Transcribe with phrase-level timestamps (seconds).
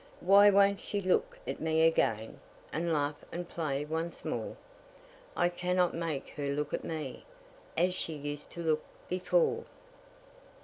[0.19, 2.39] Why won't she look at me again,
[2.73, 4.55] And laugh and play once more?
[5.37, 7.23] I cannot make her look at me
[7.77, 9.63] As she used to look before.